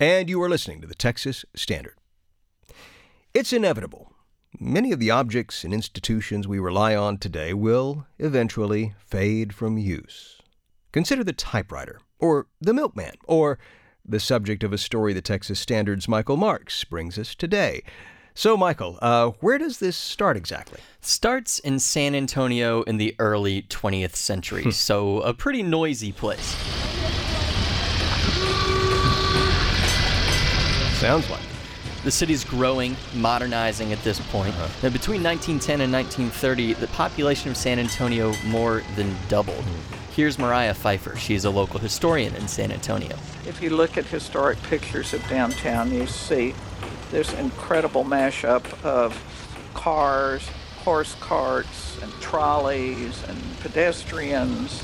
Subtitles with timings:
[0.00, 1.94] and you are listening to the Texas Standard.
[3.32, 4.12] It's inevitable.
[4.58, 10.40] Many of the objects and institutions we rely on today will eventually fade from use.
[10.92, 13.58] Consider the typewriter, or the milkman, or
[14.04, 17.82] the subject of a story the Texas Standard's Michael Marks brings us today.
[18.34, 20.80] So, Michael, uh, where does this start exactly?
[21.00, 26.73] Starts in San Antonio in the early 20th century, so a pretty noisy place.
[31.04, 31.42] Sounds like.
[32.02, 34.54] The city's growing, modernizing at this point.
[34.54, 34.68] Uh-huh.
[34.84, 39.62] Now, between 1910 and 1930, the population of San Antonio more than doubled.
[40.12, 41.14] Here's Mariah Pfeiffer.
[41.16, 43.14] She's a local historian in San Antonio.
[43.46, 46.54] If you look at historic pictures of downtown, you see
[47.10, 49.12] this incredible mashup of
[49.74, 50.48] cars,
[50.84, 54.82] horse carts, and trolleys, and pedestrians.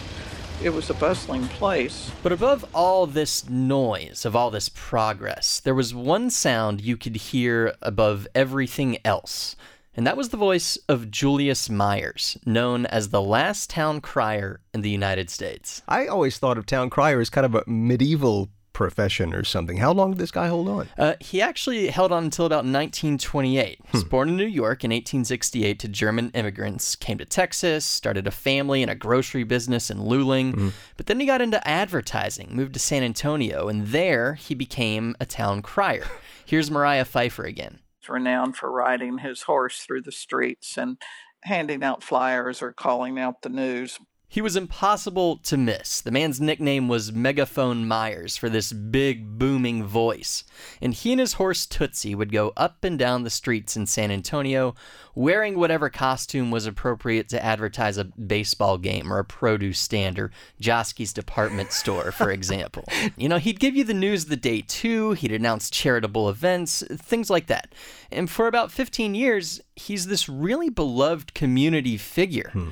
[0.63, 2.13] It was a bustling place.
[2.23, 7.17] But above all this noise, of all this progress, there was one sound you could
[7.17, 9.57] hear above everything else.
[9.97, 14.83] And that was the voice of Julius Myers, known as the last town crier in
[14.83, 15.81] the United States.
[15.89, 19.77] I always thought of town crier as kind of a medieval profession or something.
[19.77, 20.89] How long did this guy hold on?
[20.97, 23.79] Uh, he actually held on until about 1928.
[23.79, 28.27] He was born in New York in 1868 to German immigrants, came to Texas, started
[28.27, 30.73] a family and a grocery business in Luling.
[30.97, 35.27] But then he got into advertising, moved to San Antonio, and there he became a
[35.27, 36.07] town crier.
[36.47, 37.81] Here's Mariah Pfeiffer again.
[37.99, 40.97] He's renowned for riding his horse through the streets and
[41.43, 43.99] handing out flyers or calling out the news.
[44.33, 46.01] He was impossible to miss.
[46.01, 50.45] The man's nickname was Megaphone Myers for this big, booming voice.
[50.81, 54.13] And he and his horse Tootsie would go up and down the streets in San
[54.13, 54.77] Antonio
[55.17, 60.31] wearing whatever costume was appropriate to advertise a baseball game or a produce stand or
[60.61, 62.85] Joske's department store, for example.
[63.17, 66.85] You know, he'd give you the news of the day too, he'd announce charitable events,
[66.89, 67.75] things like that.
[68.13, 72.51] And for about 15 years, he's this really beloved community figure.
[72.53, 72.69] Hmm.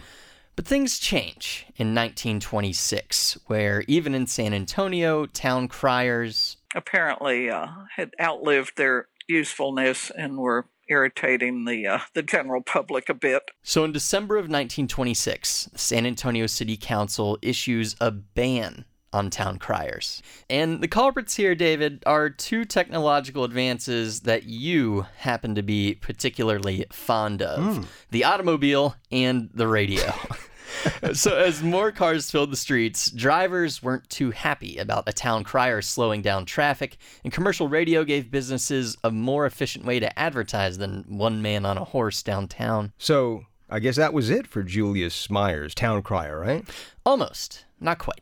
[0.59, 6.57] But things change in 1926, where even in San Antonio, town criers.
[6.75, 13.15] Apparently, uh, had outlived their usefulness and were irritating the uh, the general public a
[13.15, 13.45] bit.
[13.63, 19.59] So in December of 1926, the San Antonio City Council issues a ban on town
[19.59, 20.23] criers.
[20.51, 26.85] And the culprits here, David, are two technological advances that you happen to be particularly
[26.91, 30.13] fond of the automobile and the radio.
[31.12, 35.83] so, as more cars filled the streets, drivers weren't too happy about a town crier
[35.83, 41.05] slowing down traffic, and commercial radio gave businesses a more efficient way to advertise than
[41.09, 42.93] one man on a horse downtown.
[42.99, 46.65] So, I guess that was it for Julius Myers, town crier, right?
[47.05, 48.21] Almost, not quite.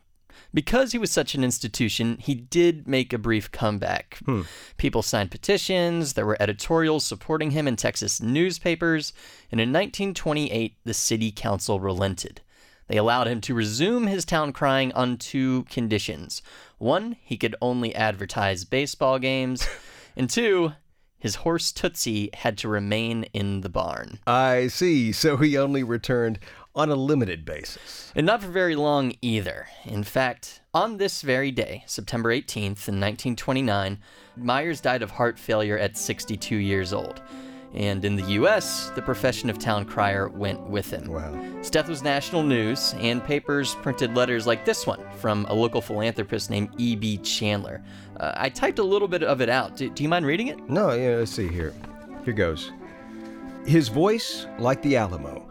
[0.53, 4.19] Because he was such an institution, he did make a brief comeback.
[4.25, 4.41] Hmm.
[4.77, 9.13] People signed petitions, there were editorials supporting him in Texas newspapers,
[9.51, 12.41] and in 1928, the city council relented.
[12.87, 16.41] They allowed him to resume his town crying on two conditions.
[16.77, 19.67] One, he could only advertise baseball games,
[20.15, 20.73] and two,
[21.19, 24.19] his horse Tootsie had to remain in the barn.
[24.27, 25.11] I see.
[25.11, 26.39] So he only returned
[26.75, 28.11] on a limited basis.
[28.15, 29.67] And not for very long either.
[29.83, 33.97] In fact, on this very day, September 18th in 1929,
[34.37, 37.21] Myers died of heart failure at 62 years old.
[37.73, 41.07] And in the US, the profession of town crier went with him.
[41.07, 41.33] Wow.
[41.57, 45.81] His death was national news, and papers printed letters like this one from a local
[45.81, 47.17] philanthropist named E.B.
[47.17, 47.83] Chandler.
[48.19, 49.75] Uh, I typed a little bit of it out.
[49.75, 50.69] Do, do you mind reading it?
[50.69, 51.73] No, yeah, let's see here.
[52.23, 52.71] Here goes.
[53.65, 55.47] His voice, like the Alamo,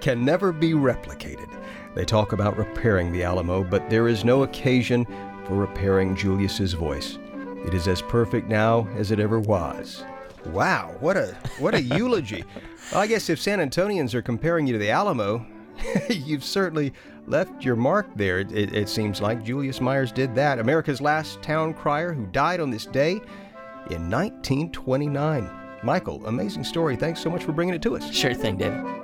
[0.00, 1.48] can never be replicated.
[1.94, 5.06] They talk about repairing the Alamo, but there is no occasion
[5.44, 7.18] for repairing Julius's voice.
[7.66, 10.04] It is as perfect now as it ever was.
[10.46, 12.44] Wow, what a what a eulogy.
[12.92, 15.46] Well, I guess if San Antonians are comparing you to the Alamo,
[16.10, 16.92] you've certainly
[17.26, 18.40] left your mark there.
[18.40, 20.58] It, it, seems like Julius Myers did that.
[20.58, 23.12] America's last town crier who died on this day
[23.90, 25.50] in 1929.
[25.82, 26.96] Michael, amazing story.
[26.96, 28.10] Thanks so much for bringing it to us.
[28.12, 28.99] Sure thing, David.